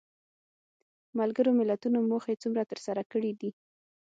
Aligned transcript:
ملګرو 1.19 1.51
ملتونو 1.59 1.97
موخې 2.09 2.33
څومره 2.43 2.63
تر 2.71 2.79
سره 2.85 3.01
کړې 3.11 3.31
دي؟ 3.39 3.49